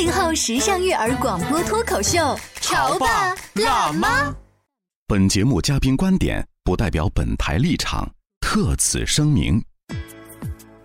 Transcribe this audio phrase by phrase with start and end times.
[0.00, 4.34] 八零后时尚育儿广播脱口秀，潮爸辣妈。
[5.06, 9.62] 本节目嘉宾观点不代表本台立场，特此声明。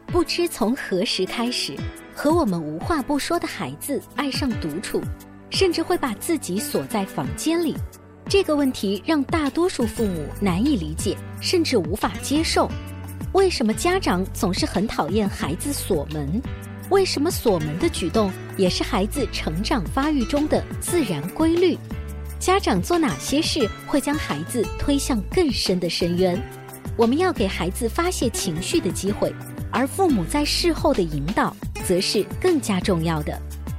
[0.07, 1.77] 不知从何时开始，
[2.13, 5.01] 和我们无话不说的孩子爱上独处，
[5.49, 7.73] 甚至会把自己锁在房间里。
[8.27, 12.69] 这个问题让大多数父母难以理解，甚至无法接受。
[13.31, 16.41] 为什么家长总是很讨厌孩子锁门？
[16.89, 21.77] 为什么锁门的举动也是孩子成长发育中的自然规律？
[22.39, 26.39] 家长做哪些事会将孩子推向更深的深渊？
[26.95, 29.33] 我们要给孩子发泄情绪的机会，
[29.71, 33.37] 而父母在事后的引导则是更加重要的。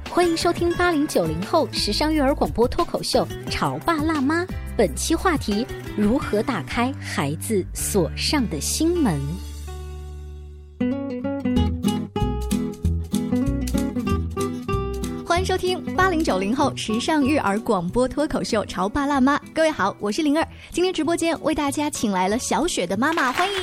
[0.09, 4.43] 欢迎收听八零九零后时尚育儿广播脱口秀《潮爸辣妈》，
[4.75, 9.19] 本期话题：如何打开孩子锁上的心门。
[15.37, 19.37] 欢迎收听八零九零后时尚育儿广播脱口秀《潮爸辣妈》。
[19.53, 20.47] 各位好，我是灵儿。
[20.71, 23.55] 今天直播间为大家请来了小雪的妈妈，欢迎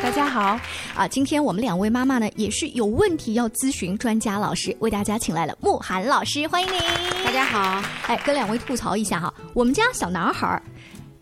[0.00, 0.56] 大家好。
[0.94, 6.78] 啊，今天我们两位妈妈呢，也是有问题要咨询专家老师，为大家请来了慕寒老师，欢迎您。
[7.24, 7.82] 大家好。
[8.06, 10.62] 哎，跟两位吐槽一下哈，我们家小男孩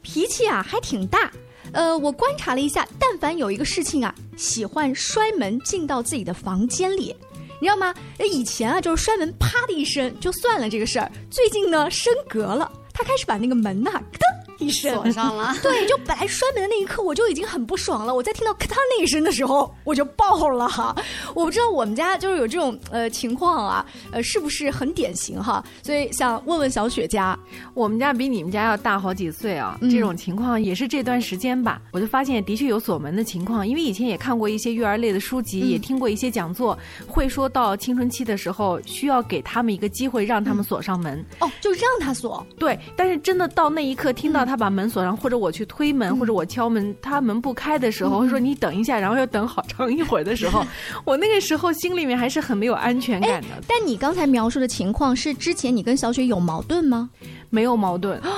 [0.03, 1.33] 脾气啊还挺大。
[1.73, 7.17] 呃，我观察了一下，但凡有一个事情啊，喜欢摔门进到自己的房间里。
[7.61, 7.95] 你知道吗？
[8.19, 11.11] 以前啊，就是摔门啪的一声就算了这个事儿。
[11.31, 15.55] 最近呢，升格了，他开始把那个门呐，噔一声锁上了。
[15.63, 18.15] 对，就本来摔门的那一刻，我就已经很不爽了。
[18.15, 20.95] 我在听到咔嗒那一声的时候，我就爆了哈。
[21.35, 25.65] 我不知道我们家就是有这种呃情况啊，呃，是不是很典型哈？
[25.83, 27.39] 所以想问问小雪家，
[27.75, 29.79] 我们家比你们家要大好几岁啊。
[29.83, 33.67] 这种情况也是这段时间吧，我就发现的确有锁门的情况。
[33.67, 41.25] 因为以前也看过一些育儿类的书籍，也听过一些讲座，会说到青春期的时候需要给他们一个机会，让他们锁上门。
[41.41, 42.45] 哦，就让他锁。
[42.59, 50.65] 对，但是真的到那一刻，听到他把门锁上，或者我去推门，或者我敲门，他门不开的时候，说你等一下，然后要等好长一会儿的时候，
[51.05, 53.49] 我那个时候心里面还是很没有安全感的。
[53.69, 57.11] 但你刚才描述的情况是之前你跟小雪有矛盾吗？
[57.51, 58.21] 没有矛盾。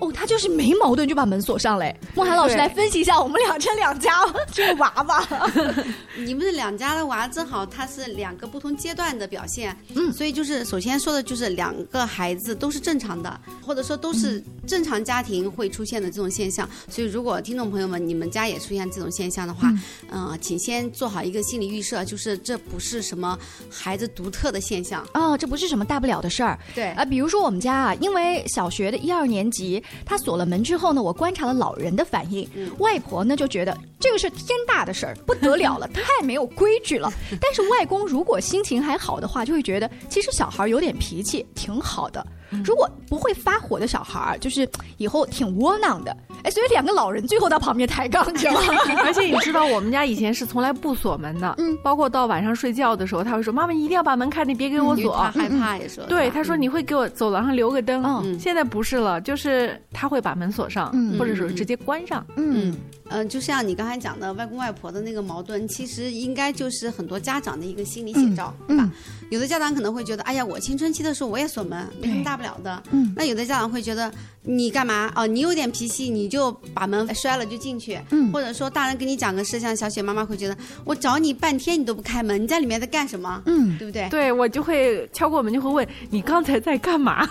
[0.00, 1.94] 哦，他就是没矛盾就把门锁上嘞。
[2.14, 4.12] 莫涵老师来分析一下我们俩这两家
[4.52, 5.26] 这个娃娃。
[6.16, 9.76] 你们这两家的娃正好，他是两个不同阶段的表现。
[9.94, 16.68] 嗯，所以就是首先说的就是两个孩子都是正常的，或者说都是正常家庭会出现的这种现象。
[16.88, 19.70] 所以如果听众朋友们你们家也出现这种现象的话，
[20.10, 23.38] 嗯，请先做好一个心理预设，就是这不是什么
[23.70, 25.06] 孩子独特的现象。
[25.14, 26.58] 哦，这不是什么大不了的事儿。
[26.74, 29.82] 对啊，比如说我们家啊，因为小学的一二年级。
[30.04, 32.48] 他锁了门之后呢，我观察了老人的反应。
[32.78, 37.12] 外婆呢就觉得这个是天大的事儿，不得了了， 太没有规矩了。
[37.40, 42.26] 但是外公如果心情还好的话，就会觉得其实小孩有点脾气挺好的。
[42.64, 46.16] 如果不会发火的小孩儿，就是以后挺窝囊的。
[46.42, 48.60] 哎，所以两个老人最后到旁边抬杠去了。
[49.04, 51.54] 而且你知道，我们家以前是从来不锁门的。
[51.58, 56.04] 嗯，包括到晚上睡觉的时候，他会说：“妈妈，你一定要把门开，你别给我锁。”他害怕也说。
[56.06, 58.02] 对，他说你会给我走廊上留个灯。
[58.24, 62.24] 嗯，现在不是了，就是他会把门锁上，或者说直接关上。
[62.36, 62.74] 嗯。
[63.10, 68.90] 嗯，就像你刚才讲的外公外婆的那个矛盾，其实应该就是很多家长的一个心理写照，对吧？
[69.30, 72.82] 有的家长可能会觉得，哎呀，我青春期的时候我也锁门，没什么大不了的。
[72.90, 74.12] 嗯，那有的家长会觉得，
[74.42, 75.12] 你干嘛？
[75.14, 77.98] 哦，你有点脾气，你就把门摔了就进去。
[78.10, 83.42] 嗯，或者说大人给你讲个事，像小雪妈妈会觉得，我找你半天你都不开门，你在里面在干什么？
[83.46, 84.08] 嗯，对不对？
[84.08, 87.28] 对我就会敲过门就会问 你刚才在干嘛？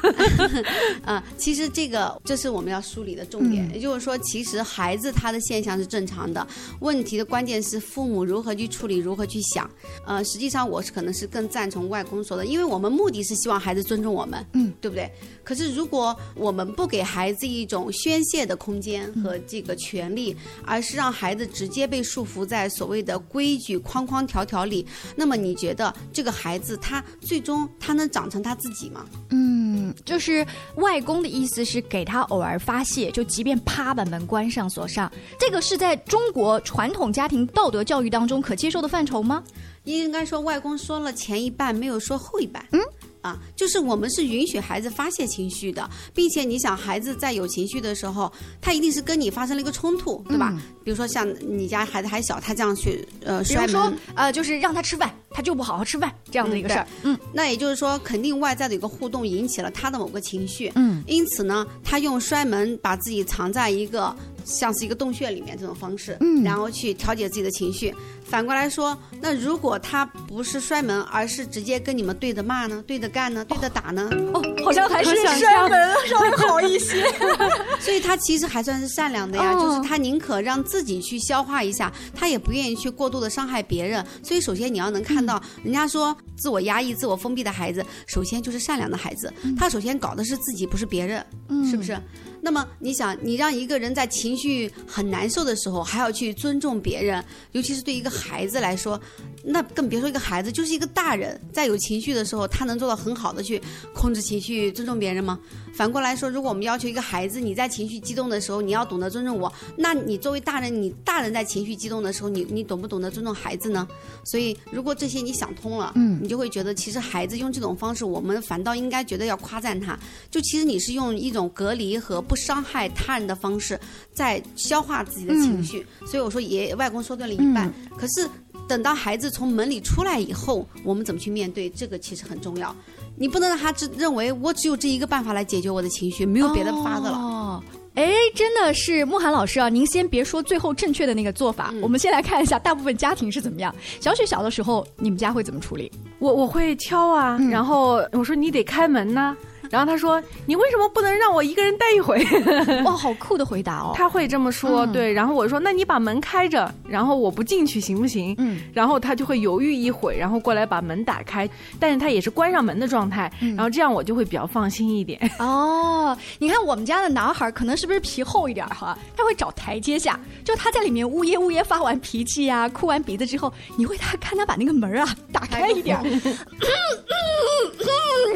[1.04, 6.46] 啊， 其实这个这是我们要梳理的重点，也就是说，其实孩子他的现象是正常的，
[6.80, 9.70] 问题的关键是父母如何去处理，如何去想。
[10.06, 15.10] 呃，实际上我是可能是更赞成外公说的，因为我们目的是希望孩子尊重我们，嗯，对不对？
[15.44, 20.36] 可是如果我们不给给孩子一种宣泄的空间和这个权利，
[20.66, 24.86] 而是让孩子直接被束缚在所谓的规矩框框条条里。
[25.16, 29.06] 那么你觉得这个孩子他最终他能长成他自己吗？
[29.30, 35.10] 嗯，就是外公的意思是给他偶尔发泄，就即便啪把门关上锁上，
[35.40, 39.42] 这个是在中国传统家庭道德教育当中可接受的范畴吗？
[39.86, 42.62] 应该说外公说了前一半，没有说后一半。
[42.74, 42.82] 嗯。
[43.22, 48.32] 啊，就是我们是允许孩子发泄情绪的，并且你想，孩子在有情绪的时候，
[48.62, 50.54] 他一定是跟你发生了一个冲突，对吧？
[50.84, 56.88] 比如说像你家孩子还小，他这样去呃摔门，呃，就是让他吃饭，他就不好好吃饭这样的一个事儿。
[57.04, 60.72] 嗯，那也就是说，肯定外在的一个互动引起了他的某个情绪。
[60.76, 64.16] 嗯，因此呢，他用摔门把自己藏在一个
[64.46, 67.94] 像是一个洞穴里面这种方式，嗯，然后去调节自己的情绪。
[68.26, 74.08] 反过来说，那如果他不是摔门，而是直接跟你们对着骂呢，对着干呢，对着打呢？
[74.34, 77.04] 哦，好像还是摔门稍微好一些。
[77.82, 84.06] 所以他其实还算是善良的呀，就是他宁可让自己去消化一下，他也不愿意去过度的伤害别人。
[84.22, 89.32] 所以首先你要能看到，人家说自我压抑、自我封闭的孩子，首先就是善良的孩子。
[89.58, 91.26] 他首先搞的是自己，不是别人，
[91.70, 91.98] 是不是？
[92.42, 99.00] 那么你想，你让一个人在情绪很难受的时候，还要去尊重别人，尤其是对一个孩子来说，
[99.44, 103.62] 那更别说一个孩子，就是一个大人，在有情绪的时候，他能做到很好的去
[103.94, 105.38] 控制情绪、尊重别人吗？
[105.80, 113.88] 反过来说，如果我们要求一个孩子，你在情绪激动的时候，你要懂得尊重我，那你作为大人，你大人在情绪激动的时候，你你懂不懂得尊重孩子呢？
[114.26, 119.98] 所以，如果这些你想通了，嗯，你就会觉得，其实孩子用这种方式，我们反倒应该觉得要夸赞他。
[120.30, 123.80] 就其实你是用一种隔离和不伤害他人的方式，
[124.12, 125.88] 在消化自己的情绪。
[126.06, 127.74] 所以我说，爷爷外公说对了一半。
[127.98, 128.30] 可是
[128.68, 131.70] 等到孩子从门里出来以后，我们怎么去面对？
[131.70, 132.76] 这个其实很重要。
[133.20, 137.18] 你不能让他只认为我只有这一个办法来解决我的情绪，没有别的法子了。
[137.18, 137.64] 哦，
[137.96, 139.68] 哎，真的是慕寒老师啊！
[139.68, 143.76] 您先别说最后正确的那个做法，我们先来看一下大部分家庭是怎么样。
[144.00, 145.92] 小雪小的时候，你们家会怎么处理？
[146.20, 149.36] 我我会敲啊，然后我说你得开门呐。
[149.70, 152.26] 然后他说：“你为什么不能让我一个人待一会？”
[152.84, 153.94] 哇，好酷的回答哦！
[153.96, 155.12] 他会这么说，对。
[155.14, 158.62] 然后我说：“那你把门开着，然后我不进去行不行？”嗯。
[158.74, 161.50] 然后他就会犹豫一会，然后过来把门打开，
[161.80, 163.32] 但是他也是关上门的状态。
[163.56, 165.20] 然后这样我就会比较放心一点。
[165.40, 168.98] 哦，你看我们家的男孩可能是不是皮厚一点哈？
[169.16, 176.00] 他会找台阶下，就他在里面呜咽呜咽发完脾气呀，哭完鼻子之后，你会他看他把那个门啊打开一点，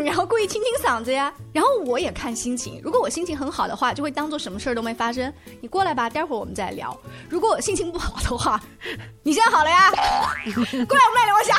[0.04, 1.34] 然后故意清清嗓子呀。
[1.54, 5.32] 然后我也看心情，如果我心情很好的话，就会当做什么事儿都没发生。
[5.62, 7.00] 你过来吧，待会儿我们再聊。
[7.30, 8.62] 如果我心情不好的话，
[9.24, 9.92] 你现在好了呀？
[9.94, 11.54] 过来，我们来聊一下。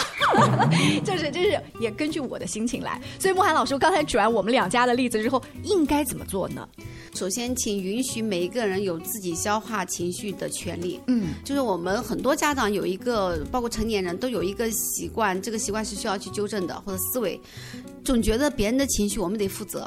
[1.05, 3.01] 就 是就是，也根据我的心情来。
[3.21, 6.69] 所以慕寒老师刚才举完我们两家的例子之后，应该怎么做呢？
[7.15, 11.01] 首先，请允许每一个人有自己消化情绪的权利。
[11.07, 17.41] 嗯，就是我们很多家长有一个，包括成年人都有一个习惯，这个习惯是需要去纠正的，或者思维。
[18.05, 19.84] 总觉得别人的情绪我们得负责。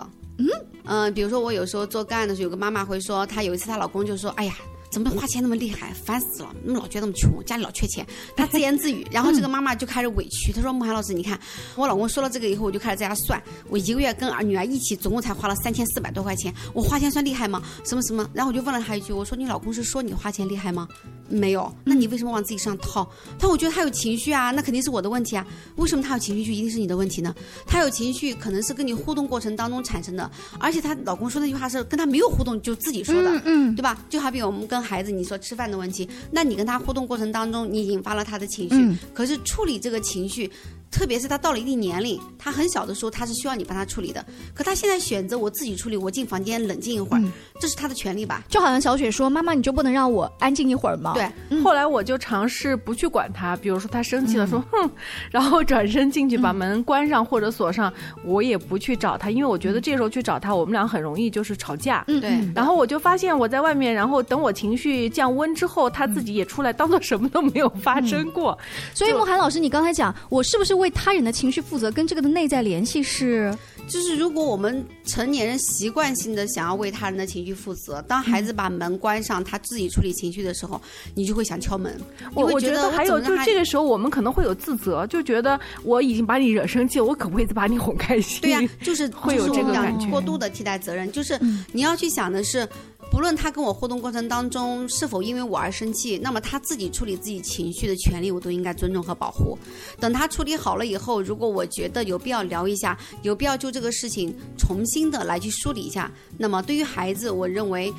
[0.88, 4.56] 嗯，比如说我有时候做个案的时候，有个妈妈会说，她有一次她老公就说：“哎呀。”
[4.90, 6.50] 怎么花钱那么厉害，烦死了！
[6.64, 8.08] 你们老觉得那么穷，家里老缺钱。
[8.38, 10.54] 她自言自语，然后这个妈妈就开始委屈。
[10.54, 11.38] 她说：“慕寒老师，你看
[11.76, 16.54] 我老公说了这个以后，我就开始在家算，我一个月跟儿女儿一起，总共才花了三千四百多块钱。
[16.74, 17.62] 我花钱算厉害吗？
[17.84, 18.28] 什么什么？
[18.34, 20.88] 然后我就问了她一句，我说：你老公是说你花钱厉害吗？
[21.28, 21.70] 没有。
[21.84, 23.04] 那你为什么往自己身上套？
[23.38, 25.46] 他说：我觉得他有情绪啊，那肯定是我的问题啊。
[25.76, 27.36] 为什么他有情绪就一定是你的问题呢？
[27.66, 34.02] 他有情绪可能是跟你互动过程当中产生的，而且她老公说那句话是跟他没有互动就自己说的，嗯，对吧？
[34.10, 35.58] 就好比我们跟孩子，你说吃。
[35.58, 40.48] 饭的问题，那你跟他互动过程当中，你引发了他的情绪，可是处理这个情绪。
[40.90, 44.24] 特别是他到了一定年龄，他很小的时候，他是需要你帮他处理的。
[44.54, 47.24] 可他现在选择我自己处理，我进房间冷静一会儿，
[47.60, 48.44] 这是他的权利吧？
[48.50, 51.62] 就好像小雪说：“妈妈，你就不能让我安静一会儿吗？”对。
[51.62, 54.90] 后来我就尝试不去管他，比如说他生气了，说“哼”，
[55.30, 57.92] 然后转身进去把门关上或者锁上，
[58.24, 62.04] 我也不去找他，因为我觉得这时候去找他，我们俩很容易就是吵架。
[62.08, 62.32] 嗯，对。
[62.56, 68.58] 然后我就发现我在外面，然后等我情绪降温之后，他自己也出来，当做什么都没有发生过。
[68.94, 71.58] 所以慕寒老师，你刚才讲我是不是为他人的情绪？
[71.62, 73.54] 负责跟这个的内在联系是，
[73.88, 80.80] 就是如果我们成年人习惯性的想要为他人的情绪负责，当孩子把门关上，他自己处理情绪的时候，
[81.16, 82.00] 你就会想敲门。
[82.34, 88.42] 我我觉得还有，就这个时候我们可能会有自责，就觉得我已经把你惹生气了，我可不可以再把你哄开心？
[88.42, 90.08] 对呀，就是会有这个感觉。
[90.10, 91.38] 过度的替代责任，就是
[91.74, 92.68] 你要去想的是。
[93.10, 99.58] 不论他跟我互动过程当中是否因为我而生气，那么他自己处理自己情绪的权利，我都应该尊重和保护。
[100.00, 107.92] 等他处理好了以后，如果我觉得有必要聊一下，有必要就这个事情重新的来去梳理一下，那么对于孩子，我认为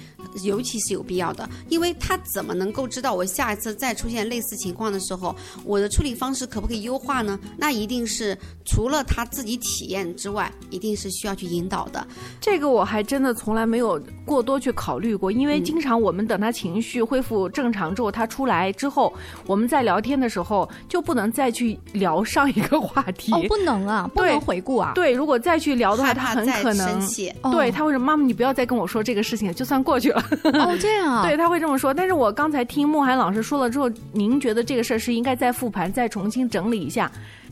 [0.44, 5.34] 尤其是有必要的，因为他怎么能够知道我下一次再出现类似情况的时候，
[5.64, 7.38] 我的处理方式可不可以优化呢？
[7.56, 12.06] 那一定是除了他自己体验之外，一定是需要去引导的。
[12.40, 19.12] 这个我还真的从来没有过多去考虑过，因为经常我们等他情绪恢复正常之后，他出来之后，
[19.46, 23.32] 我们在聊天的时候就不能再去聊上一个话题。
[23.32, 24.92] 哦，不能啊，不能回顾啊。
[24.94, 27.32] 对，如果再去聊的话，他很可能生气。
[27.52, 31.22] 对他会说：“妈妈，你不要再跟我说这个事情，就算过去了。”哦，这样啊。
[31.26, 31.92] 对他会这么说。
[31.94, 37.10] 但是我刚才听慕寒老师说了之后，您觉得这个事儿是应该再复盘、再重新整理一下？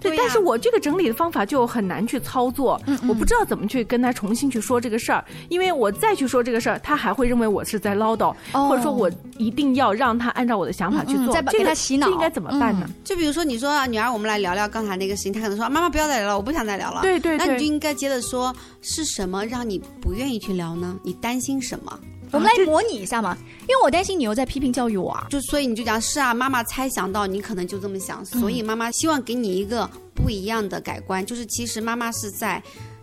[0.08, 12.88] 对，但是我这个整理的方法就很难去操作，我不知道怎么去跟他重新去说这个事儿，因为我再去说这个事儿，他还会认为我是在唠叨，或者说我一定要让他按照我的想法去做，再给他洗脑，这应该怎么办呢？
[13.04, 17.02] 就比如说你说啊女儿，我们来聊聊刚才那个事情，他可能说妈妈不要再聊了，我不想再聊了。
[17.02, 20.96] 对对，那你就应该接着说是什么让你不愿意去聊呢？
[21.02, 21.98] 你担心什么？
[22.36, 32.62] 我们来模拟一下嘛，因为我担心你又在批评教育我啊，就所以你就讲是啊，妈妈猜想到你可能就这么想，所以妈妈希望给你一个不一样的改观，就是其实妈妈是在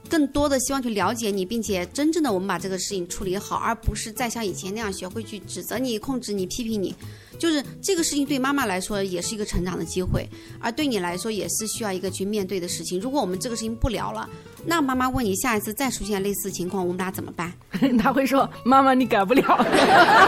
[0.09, 6.93] 更多的希望去了解你，并且真正的我们把这个事情处理好，而不是再像以前那样学会去指责你、控制你、批评你。
[7.39, 10.29] 就是这个事情对妈妈来说也是一个成长的机会，
[10.59, 13.01] 而对你来说也是需要一个去面对的事情。
[13.01, 14.29] 如果我们这个事情不聊了，
[14.65, 17.51] 那妈妈问你下一次再出现类似情况，我们俩怎么办？
[17.99, 19.43] 他会说：“妈妈，你改不了。”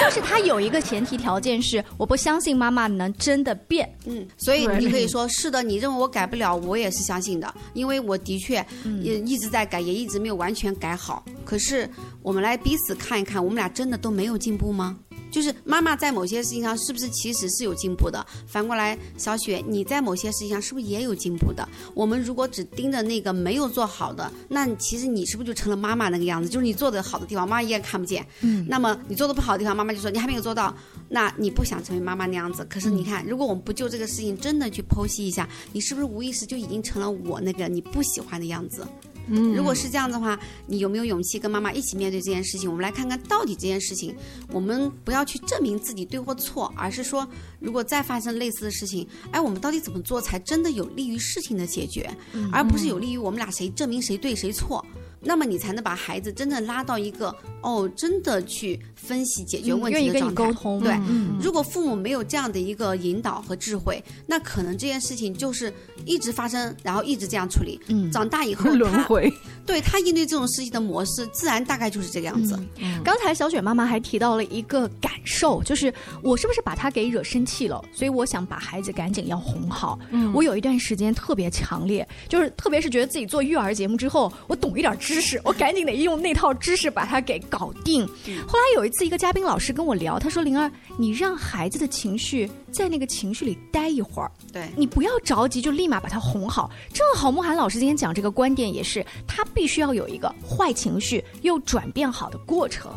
[0.00, 3.92] 就是他有一个前提条件是，我不相信妈妈能真的变。
[4.06, 8.64] 嗯，所以你可以说是的，你认为我改不了，我也是相信的，因为我的确
[9.02, 11.24] 也一直在改，也一直没有完全改好。
[11.44, 11.88] 可是
[12.22, 14.98] 我们来彼此看一看，我们俩真的都没有进步吗？
[15.30, 18.24] 就是妈妈在某些事情上是不是其实是有进步的？
[18.46, 21.68] 反过来，小雪你在某些事情上是不是也有进步的？
[21.92, 26.48] 我们如果只盯着那个没有做好的，那其实你是不是就成了妈妈那个样子？
[26.48, 28.24] 就是你做的好的地方，妈妈一眼看不见。
[28.42, 28.64] 嗯。
[28.68, 30.72] 那么你做的不好的地方，妈妈就说你还没有做到。
[31.14, 32.66] 那你不想成为妈妈那样子？
[32.68, 38.84] 可是你看，如果我们不就这个事情真的去剖析一下，你是不是无意识就已经成了我那个你不喜欢的样子？
[39.28, 42.68] 嗯，如果是这样的话，你有没有勇气跟妈妈一起面对这件事情？
[42.68, 44.12] 我们来看看到底这件事情，
[44.50, 47.24] 我们不要去证明自己对或错，而是说，
[47.60, 52.10] 如果再发生类似的事情，哎，我们到底怎么做才真的有利于事情的解决，
[52.50, 54.84] 而不是有利于我们俩谁证明谁对谁错？
[55.24, 60.44] 那么你才能把孩子真正拉到一个哦，真的去分析解决问题的状态。
[60.46, 60.94] 沟通，对。
[61.40, 65.72] 如果父母没有这样的一个引导和智慧，那可能这件事情就是
[66.04, 67.80] 一直发生，然后一直这样处理。
[67.88, 68.10] 嗯。
[68.12, 69.32] 长大以后，轮回。
[69.64, 72.62] 对他应对这种事情的模式，自然大概就是这个样子。
[73.02, 75.92] 刚才小雪妈妈还提到了一个感受，就是
[76.22, 77.82] 我是不是把他给惹生气了？
[77.94, 79.98] 所以我想把孩子赶紧要哄好。
[80.10, 80.30] 嗯。
[80.34, 85.14] 我有一段时间特别强烈，就是特别是觉得自己做育儿节目之后，我懂一点知。
[85.14, 88.04] 知识，我赶紧得用那套知识把它给搞定。
[88.04, 90.68] 后来有一次，一个嘉宾老师跟我聊，他说：“灵儿，
[90.98, 96.68] 你让孩子的情绪在那个情绪里待一会儿，对你不要着急，就立马把他哄好。
[96.92, 102.90] 正好慕寒老师今天讲这个观点，也是他必须要有一个坏情绪又转变好的过程。”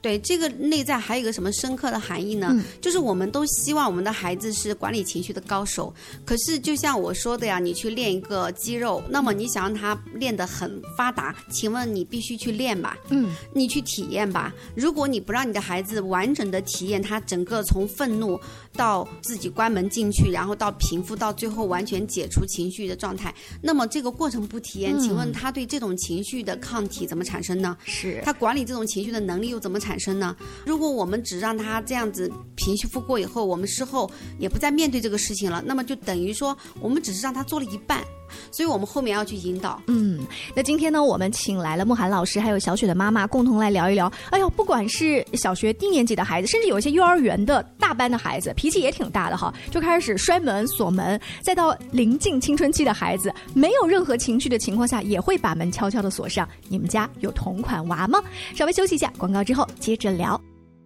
[0.00, 2.54] 对这个内在还有一个什么深刻的含义呢？
[2.80, 5.92] 就是我们都希望我们的孩子是管理情绪的高手。
[6.24, 12.96] 可是就像我说的呀，你去练一个肌肉，那么你想让他练得很发达，请问你必须去练吧？
[13.10, 14.54] 嗯，你去体验吧。
[14.74, 18.40] 如果你不让你的孩子完整的体验他整个从愤怒
[18.74, 27.76] 到自己关门进去，然后到平复，到最后完全解除情绪的状态，那么这个过程不体验，请问他对这种情绪的抗体怎么产生呢？
[27.84, 29.89] 是他管理这种情绪的能力又怎么产？
[29.90, 30.36] 产生呢？
[30.64, 38.04] 如果我们只让他这样子平息复过以后，我们事后也不再面对这个事情了，那么就等于说我们只是让他做了一半。
[38.50, 39.80] 所以我们后面要去引导。
[39.86, 40.20] 嗯，
[40.54, 44.10] 那今天呢，我们请来了慕寒老师，还有小雪的妈妈，共同来聊一聊。
[44.30, 56.48] 哎呦，不管是小学低年级的孩子，甚至有一些幼儿园的大班的孩子，脾气也挺大的哈，就开始摔门锁门，再到临近青春期的孩子，没有任何情绪的情况下，也会把门悄悄的锁上。
[56.68, 58.22] 你们家有同款娃吗？
[58.54, 60.40] 稍微休息一下，广告之后接着聊。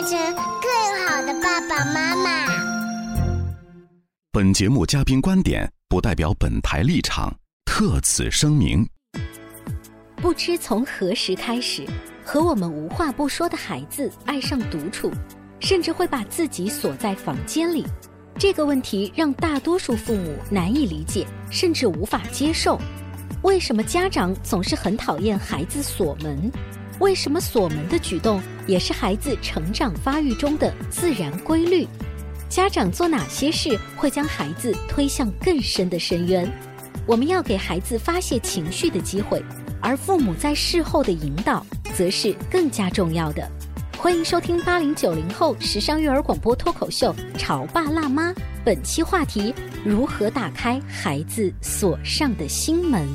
[0.00, 2.46] 变成更好的爸爸妈妈。
[4.32, 7.30] 本节目嘉宾观点不代表本台立场，
[7.66, 8.88] 特此声明。
[10.16, 11.86] 不知从何时开始，
[12.24, 15.12] 和我们无话不说的孩子爱上独处，
[15.60, 17.86] 甚至会把自己锁在房间里。
[18.38, 22.80] 这个问题让大多数父母难以理解，甚至无法接受。
[23.42, 26.50] 为什么家长总是很讨厌孩子锁门？
[27.00, 31.88] 为什么锁门的举动也是孩子成长发育中的自然规律？
[32.50, 36.46] 家长做哪些事会将孩子推向更深的深渊？
[37.06, 39.42] 我们要给孩子发泄情绪的机会。
[39.80, 41.64] 而父母在事后的引导，
[41.94, 43.50] 则是更加重要的。
[43.96, 48.30] 欢迎收听八零九零后时尚育儿广播脱口秀《潮爸辣妈》，
[48.62, 53.08] 本期话题：如何打开孩子锁上的心门。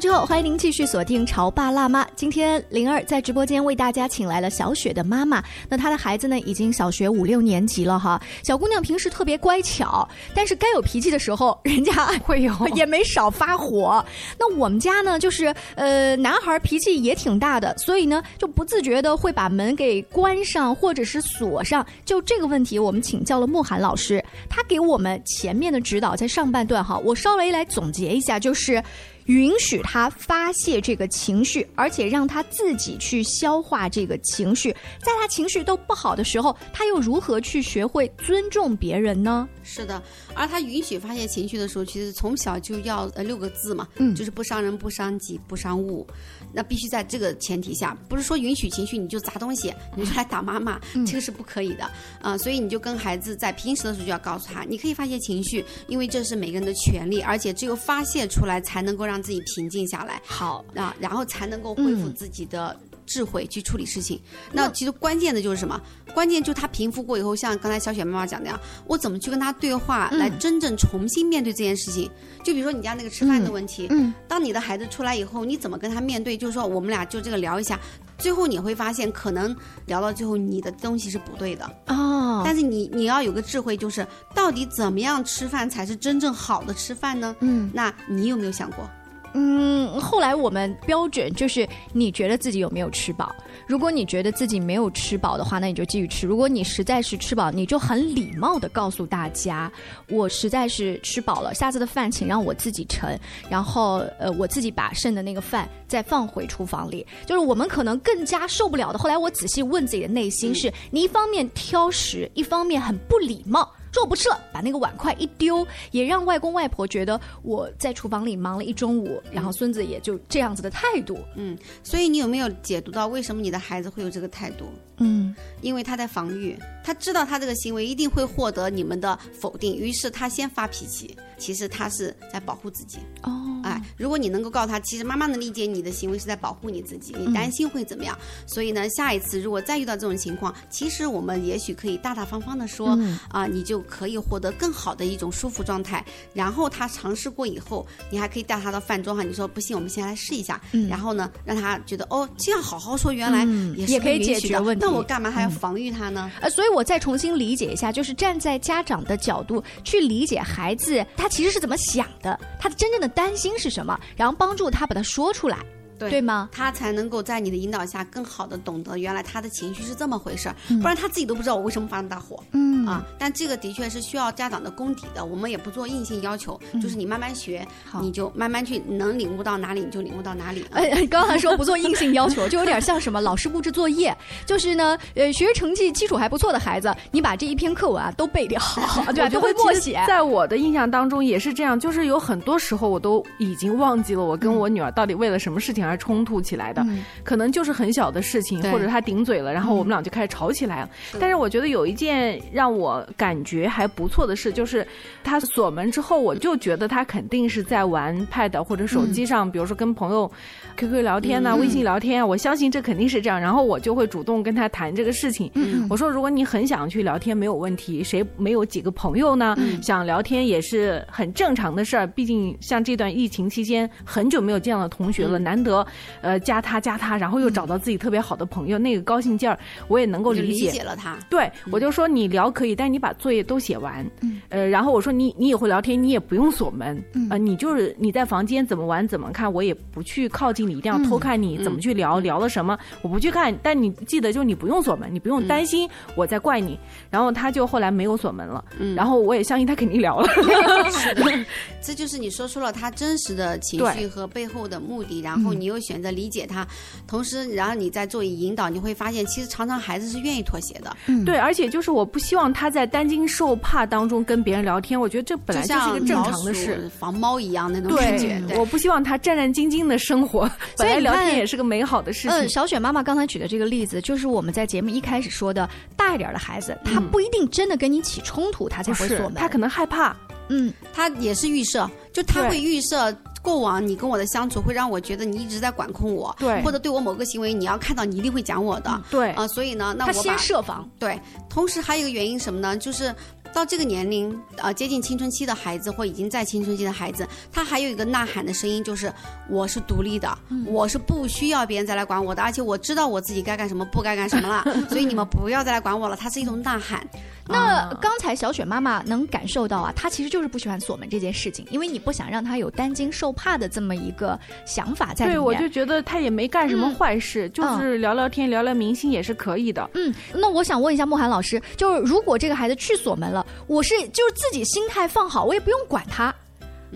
[0.00, 2.04] 之后，欢迎您继续锁定《潮爸辣妈》。
[2.14, 5.42] 今天灵儿在直播间为大家请来了小雪的妈妈。
[5.70, 8.20] 那她的孩子呢，已经小学五六年级了哈。
[8.44, 14.04] 小姑娘平时特别乖巧，但是该有脾气的时候，人家会有， 也没少发火。
[14.38, 21.84] 那我们家呢，就是呃，男孩脾气也挺大的，所以呢，就不自觉的会把门给关上或者是锁上。
[22.04, 28.82] 就这个问题，我们请教了慕寒老师，他给我们前面的指导，在上半段哈，我稍微来总结一下，就是。
[29.26, 34.70] 允许他发泄这个情绪，而且让他自己去消化这个情绪。
[35.02, 39.48] 在他情绪都不好的时候，他又如何去学会尊重别人呢？
[39.64, 40.00] 是的，
[40.34, 46.06] 而他允许发泄情绪的时候，其实从小就要呃六个字嘛，嗯，就是不伤人、不伤己、不伤物。
[46.52, 51.90] 那必须在这个前提下，不是说允许情绪你就砸东西，你就来打妈妈，这个是不可以的
[52.22, 52.38] 啊。
[52.38, 59.15] 所以你就跟孩子在平时的时候就要告诉他，你可以发泄情绪，因为这是每个人的权利，而且只有发泄出来才能够让。
[59.16, 64.20] 让自己平静下来，好啊，然后才能够恢复自己的智慧去处理事情。
[64.52, 65.80] 那其实关键的就是什么？
[66.12, 72.10] 关键就是他平复过以后，像刚才小雪妈妈讲的样，我怎么去跟他对话，来真正重新面对这件事情？
[72.44, 76.36] 就比如说你家那个吃饭的问题，嗯，当你的孩子出来以后，你怎么跟他面对？
[76.36, 77.80] 就是说我们俩就这个聊一下，
[78.18, 82.42] 最后你会发现，可能聊到最后你的东西是不对的哦。
[82.44, 87.34] 但是你你要有个智慧，就是到底怎么样吃饭才是真正好的吃饭呢？
[87.40, 88.88] 嗯，那你有没有想过？
[89.34, 93.34] 嗯，后来我们标准就是你觉得自己有没有吃饱。
[93.66, 96.26] 如果你觉得自己没有吃饱的话，那你就继续吃。
[96.26, 99.70] 如果你实在是吃饱，你就很礼貌的告诉大家，
[100.08, 103.18] 我实在是吃饱了，下次的饭请让我自己盛，
[103.50, 107.06] 然后呃我自己把剩的那个饭再放回厨房里。
[107.26, 108.98] 就是我们可能更加受不了的。
[108.98, 113.70] 后来我仔细问自己的内心，是你一方面挑食，一方面很不礼貌。
[113.96, 121.18] 做不吃了，把那个碗筷一丢，也让外公外婆觉得我在厨房里忙了一中午，然后孙子也就这样子的态度。
[121.34, 124.66] 嗯，所以你有没有解读到为什么你的孩子会有这个态度？
[124.98, 131.16] 嗯，因为他在防御，他知道他这个行为一定会获得你们的否定，于是他先发脾气。
[131.38, 132.96] 其实他是在保护自己。
[133.22, 138.16] 哦，哎，如果你能够告诉他，其实妈妈能理解你的行为是在保护你自己，你担心会怎么样？
[138.46, 146.02] 所以呢，下一次如果再遇到这种情况，其实我们也许可以大大方方的说，啊，你就可以获得更好的一种舒服状态。
[146.32, 150.58] 然后他尝试过以后，你还可以带他到饭桌上，你说不信，我们先来试一下。
[150.72, 153.44] 嗯然后呢，让他觉得哦，这样好好说，原来
[153.76, 154.85] 也也可以解决问题。
[154.86, 156.30] 那我干嘛还要防御他呢？
[156.40, 165.58] 呃，所以我再重新理解一下，就是站在家长的角度去理解孩子，他其实是怎么想的，他的真正的担心是什么，然后帮助他把它说出来。
[165.98, 166.48] 对吗？
[166.52, 172.42] 他才能够在你的引导下，更好的懂得原来他的情绪是这么回事儿，不然他自己都不知道我为什么发那么大火。
[172.52, 177.66] 嗯啊，但这个的确是需要家长的功底的，我们也不做硬性要求，就是你慢慢学，
[178.00, 180.64] 你就慢慢去能领悟到哪里你就领悟到哪里。
[180.70, 188.60] 哎，刚才说不做硬性要求， 就有点像什么老师布置作业，就是呢，呃，学习成绩基础还不错的孩子，你把这一篇课文啊都背掉，
[189.12, 189.28] 对吧？
[189.28, 190.00] 就会默写。
[190.06, 200.90] 在我的印象当中也是这样，就是有很多时候我都已经忘记了我跟我女儿到底为了什么事情情而冲突起来的，嗯可能就是很小的事情，或者他顶嘴了，然后我们俩就开始吵起来了。
[201.20, 204.86] 但是我觉得有一件让我感觉还不错的事，就是
[205.22, 210.30] 他锁门之后，我就觉得他肯定是在玩 Pad 或者手机上，比如说跟朋友
[210.76, 213.40] QQ 聊天呐、嗯微信聊天啊，我相信这肯定是这样。
[213.40, 215.50] 然后我就会主动跟他谈这个事情。
[215.54, 218.02] 嗯我说，如果你很想去聊天，没有问题。
[218.02, 219.54] 谁没有几个朋友呢？
[219.58, 222.06] 嗯想聊天也是很正常的事儿。
[222.06, 225.75] 毕竟像这段疫情期间，很久没有见到同学了，难得
[226.20, 229.58] 呃加他加他，然后又找到自己特别好的朋友，那个高兴劲儿
[229.88, 230.82] 我也能够理解理解。
[230.82, 231.16] 了他。
[231.28, 234.08] 对，我就说你聊可以，但你把作业都写完。
[234.20, 237.02] 嗯呃，然后我说你你也会聊天，你也不用锁门。
[237.14, 243.56] 嗯呃，你就是你在房间怎么玩怎么看，我也不去靠近你，一定要偷看你、嗯怎么去聊、聊了什么，我不去看。
[243.62, 246.78] 但你记得，就你不用锁门，你不用担心我在怪你。
[247.10, 250.28] 然后他就后来没有锁门了，嗯然后我也相信他肯定聊了。
[251.82, 256.64] 这就是你说出了他真实的情绪和背后的目的，然后嗯你又选择理解他，
[257.08, 260.96] 同时，然后你再做以引导，你会发现，其实常常孩子是愿意妥协的。
[261.06, 266.88] 嗯对，而且就是我不希望他在担惊受怕当中跟别人聊天，我觉得这本来就就是一个正常的事。
[267.00, 268.40] 防猫一样那种感觉。
[268.46, 270.48] 对我不希望他战战兢兢的生活，
[270.78, 272.30] 本来聊所以你看天也是个美好的事情。
[272.30, 279.34] 呃，小雪妈妈刚才举的这个例子，就是我们在节目一开始说的，大一点的孩子，他不一定真的跟你起冲突，他才会不是锁门。
[279.34, 280.16] 他可能害怕，
[280.48, 283.12] 嗯，他也是预设，就他会预设。
[283.46, 290.84] 过往你跟我的相处会让我觉得你一直在管控我，对或者对我某个行为你要看到你一定会讲我的，对啊、所以呢，那我先设防。
[290.98, 291.16] 对，
[291.48, 292.76] 同时还有一个原因什么呢？
[292.76, 293.14] 就是
[293.52, 299.12] 到这个年龄，呃，接近青春期的孩子或已经在青春期的孩子，他还有一个呐喊的声音，就是
[299.48, 306.16] 我是独立的，我是不需要别人再来管我的，而且我知道我自己该干什么，不该干什么了， 所以你们不要再来管我了。
[306.16, 307.06] 它是一种呐喊。
[307.48, 319.88] 那刚才小雪妈妈能感受到啊，她其实就是不喜欢锁门这件事情，因为你不想让她有担惊受怕的这么一个想法在里面对，我就觉得他也没干什么坏事，就嗯是聊聊天、聊聊明星也是可以的。
[319.94, 323.35] 嗯，那我想问一下莫涵老师，就是如果这个孩子去锁门了，
[323.66, 326.34] 我是就是自己心态放好，我也不用管他。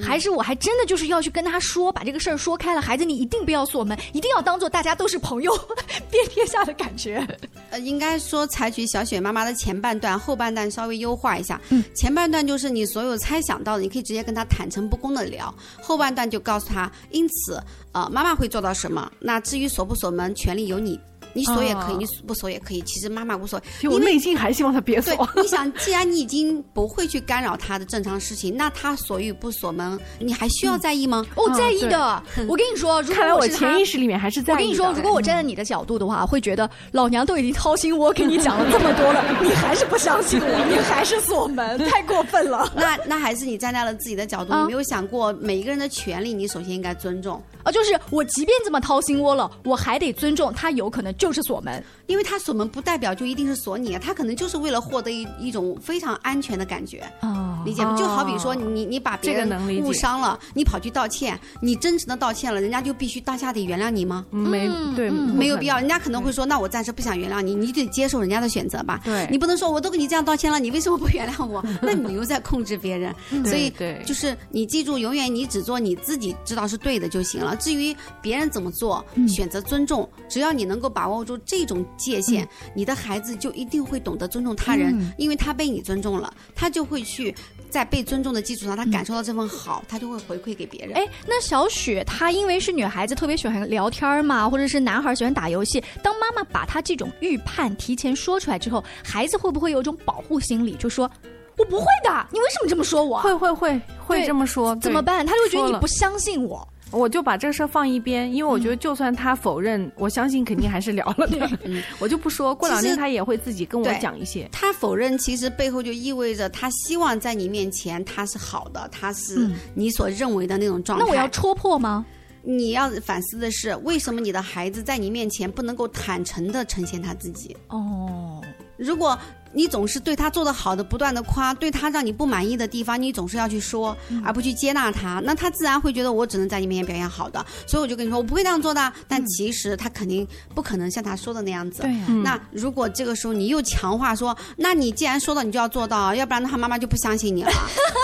[0.01, 2.81] 还是我还真的就是要去跟他说，把这个事儿说开了。
[2.81, 5.53] 孩子，你一定不要锁门，一定要当做大家都是朋友，
[6.11, 7.27] 遍天下的感觉。
[7.71, 11.61] 呃，应该说采取小雪妈妈的前半段，后半段稍微优化一下。
[11.71, 17.61] 嗯，前半段就是你所有猜想到的，你可以直接跟他坦诚不公的聊；后半段就告诉他，因此，
[17.93, 19.11] 呃，妈妈会做到什么。
[19.19, 20.99] 那至于锁不锁门，权利由你。
[21.33, 22.81] 你锁也可以，哦你不锁也可以。
[22.83, 31.25] 其实妈妈无所谓，我内心还希望他别对锁。，你想，既然你已经不会去干扰他的正常事情，那他锁与不锁门，你还需要在意吗？
[31.37, 32.23] 我、啊在意的。
[32.49, 34.61] 我跟你说，如看来我潜意识里面还是在意的。
[34.61, 42.71] 我跟你说，如果我站在你的角度的话，会觉得老娘都已经掏心窝给你讲了这么多了， 你还是不相信我，你还是锁门，太过分了。
[42.77, 47.43] 那那还是你站在了自己的角度，没有想过每一个人的权利，你首先应该尊重。
[47.63, 51.85] 啊，就是我即便这么掏心窝了，我还得尊重他，有可能就是锁门。
[52.07, 57.97] 因为他锁门不代表就一定是锁你啊，他可能就是为了获得一一种非常安全的感觉，哦理解吗？
[57.97, 59.49] 就好比说你你把别人
[59.83, 64.25] 误伤了，你跑去道歉，你真诚的道歉了，人家就必须当下得原谅你吗？
[64.31, 69.01] 没对，嗯没有必要，人家可能会说，那我暂时不想原谅你，你得接受人家的选择吧。
[69.05, 71.65] 对你不能说我都跟你这样道歉了，你为什么不原谅我？
[71.83, 73.15] 那你又在控制别人。
[73.45, 77.57] 所以对就是你记住，永远你只做你自己知道是对的就行了。
[77.57, 87.35] 至于别人怎么做，选择尊重，只要你能够把握住这种界限，你的孩子就一定会懂得尊重他人，嗯因为他被你尊重了，他就会去
[87.71, 90.95] 在被尊重的基础上，他感受到这份好，他就会回馈给别人。
[90.97, 95.83] 哎，那小雪她因为是女孩子，特别喜欢聊天嘛，或者是男孩喜欢打游戏。
[96.03, 101.11] 当妈妈把她这种预判提前说出来之后，孩子会不会有一种保护心理，就说
[101.57, 103.21] 我不会的，你为什么这么说我？
[103.21, 105.25] 会会会会这么说，怎么办？
[105.25, 106.67] 他就会觉得你不相信我。
[106.91, 111.49] 我就把这个事儿放一边，因为我嗯觉得就算他否认，我相信肯定还是聊了的，
[112.01, 112.55] 我就不说。
[112.55, 114.49] 过两天他也会自己跟我讲一些。
[114.51, 121.05] 他否认，其实背后就意味着他希望在你面前他是好的，他是嗯你所认为的那种状态。
[121.05, 122.05] 那我要戳破吗？
[122.43, 127.55] 你要反思的是，为什么你的孩子在你面前不能够坦诚的呈现他自己？
[127.69, 128.43] 哦，
[128.79, 129.17] 如果
[129.53, 138.93] 你总是对他做的好的不断的夸，对他让你不满意的地方，你总是要去说，嗯而不去接纳他，那他自然会觉得我只能在你面前表现好的，所以我就跟你说，我不会这样做的。
[139.09, 141.83] 但其实他肯定不可能像他说的那样子。
[141.83, 147.51] 对呀那如果这个时候你又强化说，那你既然说到，你就要做到，要不然他妈妈就不相信你了。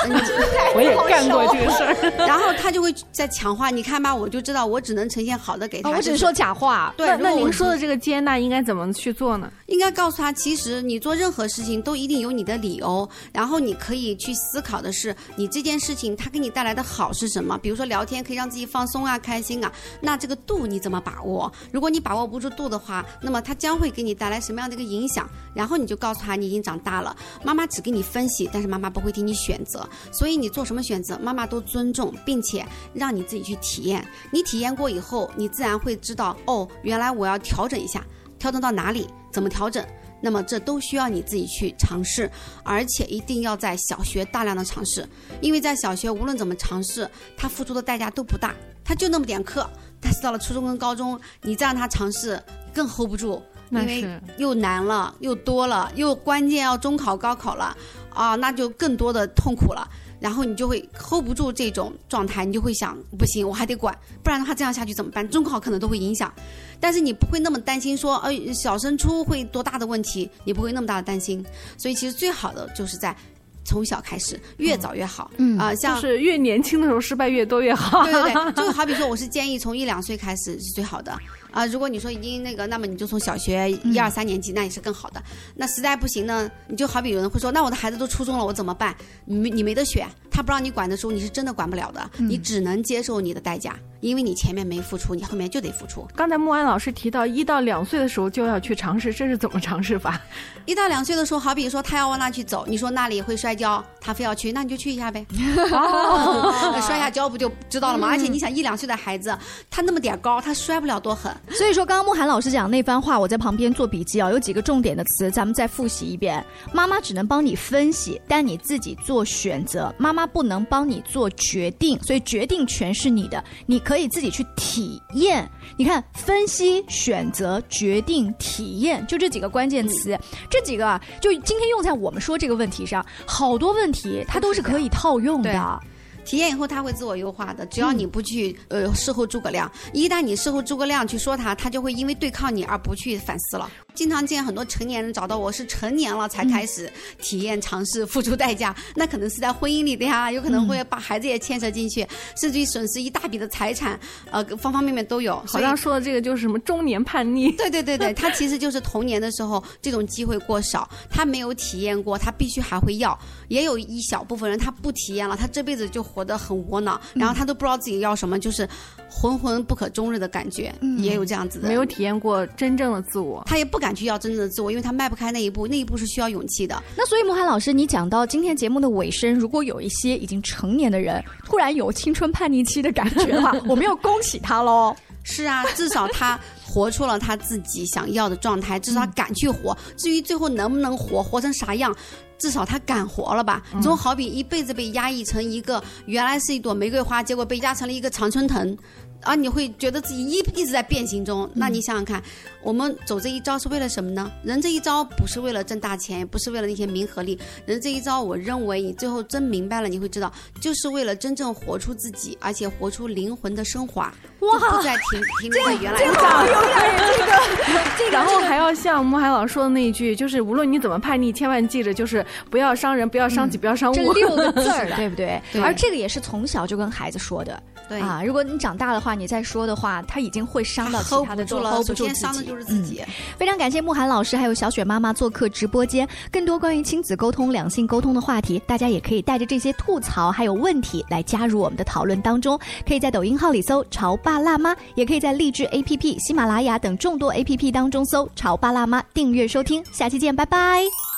[0.74, 2.12] 我也干过这个事儿。
[2.26, 5.90] 然后他就会在强化，你看吧，我就知道我只能呈现好的给他。
[5.90, 6.92] 我只是说假话。
[6.96, 9.50] 对，那您说的这个接纳应该怎么去做呢？
[9.66, 17.58] 应该告诉他，其实你做任何何事情都一定有你的理由，然后你可以去思考的是，你这件事情它给你带来的好是什么？
[17.58, 19.70] 比如说聊天可以让自己放松啊、开心啊，
[20.00, 21.52] 那这个度你怎么把握？
[21.70, 25.28] 如果你把握不住度的话，那么它将会给你带来什么样的一个影响？
[25.52, 34.02] 然后你就告诉他你已经长大了，妈妈只给你分析，但是妈妈不会替你选择，所以你做什么选择，妈妈都尊重，并且让你自己去体验。
[34.30, 38.02] 你体验过以后，你自然会知道哦，原来我要调整一下，
[38.38, 39.84] 调整到哪里，怎么调整？
[40.20, 42.30] 那么这都需要你自己去尝试，
[42.64, 45.08] 而且一定要在小学大量的尝试，
[45.40, 49.68] 因为在小学无论怎么尝试，他付出的代价都不大，他就那么点课。
[50.00, 52.40] 但是到了初中跟高中，你再让他尝试，
[52.72, 57.76] 更 hold 不住，因为又难了，又多了，又关键要中考、高考了
[58.10, 59.88] 啊，那就更多的痛苦了。
[60.20, 65.28] 然后你就会 hold 不住这种状态，你就会想，不行，我还得管，不然的话这样下去怎么办？
[65.28, 66.32] 中考可能都会影响。
[66.80, 71.44] 但是你不会那么担心说，呃，小升初会多大的问题，你不会那么大的担心。
[71.76, 73.16] 所以其实最好的就是在
[73.64, 75.30] 从小开始，越早越好。
[75.38, 78.04] 嗯啊，像是越年轻的时候失败越多越好。
[78.04, 81.16] 对对对，就好比说，我是建议从一两岁开始是最好的。
[81.56, 85.22] 啊，如果你说已经那个，那么你就从小学一二三年级，那也是更好的。
[85.54, 88.94] 那实在不行呢，你就好比有人会说，那我的孩子都初中了，我怎么办？
[89.24, 96.06] 你你没得选，他不让你管的时候，你是真的管不了的，你只能接受你的代价，因为你前面没付出，你后面就得付出。
[96.14, 100.20] 刚才木安老师提到，一到两岁的时候就要去尝试，这是怎么尝试法？
[100.66, 105.24] 一到两岁的时候，好比说他要往那去走，你说那里会摔跤，他非要去，那你就去一下呗。
[106.86, 108.08] 摔下跤不就知道了吗？
[108.08, 109.34] 而且你想，一两岁的孩子，
[109.70, 111.34] 他那么点高，他摔不了多狠。
[111.50, 116.44] 所以说，刚刚慕寒老师讲那番话，我在旁边做笔记啊，有几个重点的词，咱们再复习一遍。
[116.72, 119.94] 妈妈只能帮你分析，但你自己做选择。
[119.96, 125.48] 妈妈不能帮你做决定，所以决定权是你的，你可以自己去体验。
[125.76, 130.18] 你看，分析、选择、决定、体验，就这几个关键词，
[130.50, 135.80] 这几个啊，就今天用在我们说这个问题上，好多问题它都是可以套用的。
[136.26, 137.64] 体验以后，他会自我优化的。
[137.66, 143.70] 只要你不去呃事后诸葛亮，一旦你事后诸葛亮去说他，他就会因为对抗你而不去反思了。
[143.96, 152.06] 经常见很多成年人找到我是成年了才开始体验、尝试、付出代价，那可能是在婚姻里的呀，有可能会把孩子也牵扯进去，
[152.38, 153.98] 甚至于损失一大笔的财产，
[154.30, 155.42] 呃，方方面面都有。
[155.46, 157.50] 好像说的这个就是什么中年叛逆。
[157.52, 163.18] 对对对对，他其实就是童年的时候这种机会过少，他没有体验过，他必须还会要。
[163.48, 168.68] 也有一小部分人他不体验了，他这辈子就活得很窝囊，然后他都不知道自己要什么，就是
[169.08, 171.68] 浑浑不可终日的感觉，也有这样子的。
[171.68, 173.85] 没有体验过真正的自我，他也不敢。
[173.86, 176.82] 敢去要真正的自我，因为他迈不开那一步，那一步是需要勇气的。
[176.96, 184.96] 那所以，莫涵老师，你讲到今天节目的尾声，如果有一些已经成年的人突然有青春叛逆期的感觉的话， 我们要恭喜他喽。
[185.22, 189.76] 是啊，至少他活出了他自己想要的状态，至少他敢去活。
[189.96, 191.94] 至于最后能不能活，活成啥样，
[192.38, 193.62] 至少他敢活了吧？
[193.80, 198.76] 总好比一辈子被压抑成一个原来是一朵玫瑰花，结果被压成了一个常春藤。
[199.22, 201.50] 啊，你会觉得自己一一直在变形中。
[201.54, 202.22] 那你想想看，
[202.66, 204.28] 我们走这一招是为了什么呢？
[204.42, 207.38] 人这一招不是为了挣大钱，也不是为了那些名和利。
[207.64, 214.12] 人这一招，我认为你最后真明白了，你会知道，就是为了真正活出自己，而且活出灵魂的升华。
[214.40, 214.58] 哇！
[214.58, 215.98] 不再停停留在原来。
[216.00, 218.10] 这个有点这个这个。
[218.10, 223.94] 然后还要像穆海老说的那一句，就是无论你怎么叛逆，千万记着，就是不要伤人，不要伤己，不要伤物。
[223.94, 225.40] 这六个字儿， 对不对？
[225.62, 227.62] 而这个也是从小就跟孩子说的。
[227.88, 233.02] 对啊，如果你长大的话，你再说的话，他已经会伤到其他的，住了，首先伤的就是自己。
[233.36, 242.58] 非常感谢慕寒老师还有小雪妈妈做客直播间，更多关于亲子沟通、两性沟通的话题，大家也可以带着这些吐槽还有问题来加入我们的讨论当中。
[242.86, 249.82] 可以在抖音号里搜“潮爸辣妈”，也可以在励志 APP、喜马拉雅等众多 APP 当中搜“潮爸辣妈”订阅收听。
[249.92, 251.15] 下期见，拜拜。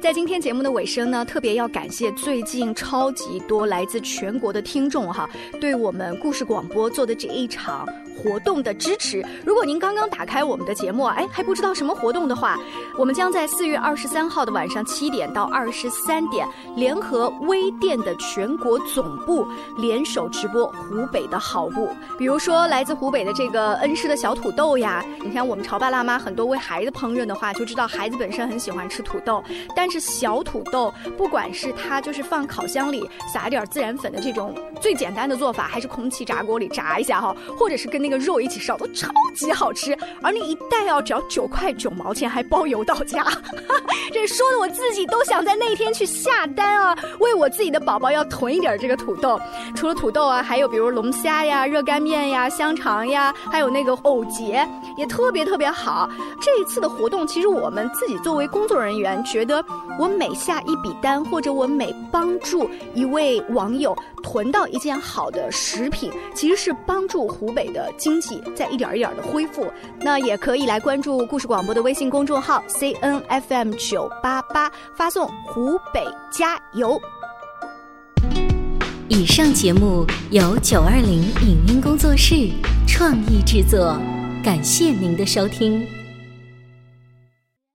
[0.00, 5.28] 在今天节目的尾声呢，特别要感谢最近超级多来自全国的听众哈，
[5.60, 7.86] 对我们故事广播做的这一场。
[8.22, 9.24] 活动的支持。
[9.46, 12.54] 如果您刚刚打开我们的节目，哎，还不知道什么活动的话，
[12.98, 21.88] 我们将在四月二十三号的晚上七点到二十三点，联合微店的全国总部联手直播湖北的好物。
[22.18, 29.42] 比如说，来自湖北的这个恩施的小土豆呀，你像我们潮爸辣妈很多为孩子烹饪的话，就知道孩子本身很喜欢吃土豆，
[29.74, 39.96] 但是小土豆，不管是它就是放烤箱里撒点孜然粉的这种最简单的做法，还是空气炸锅里炸一下哈，或者是跟那个肉一起烧，都超级好吃。
[40.22, 43.26] 而那一袋要只要九块九毛钱，还包邮到家。
[44.12, 49.40] 这说的我自己都想在那天去下单啊，为我自己的宝宝要囤一点这个土豆。
[49.74, 56.08] 除了土豆啊，还有比如龙虾呀、热干面呀、香肠呀，还有那个藕节，也特别特别好。
[56.40, 59.64] 这一次的活动，其实我们自己作为工作人员，觉得
[59.98, 69.70] 我每下一笔单，或者我每帮助一位网友囤到一件好的食品，其实是帮助湖北的经济在一点一点的恢复。
[70.00, 77.00] 那也可以来关注故事广播的微信公众号 C N F M 九八八，发送“湖北加油”。
[79.08, 82.48] 以上节目由九二零影音工作室
[82.86, 83.98] 创意制作，
[84.42, 85.99] 感谢您的收听。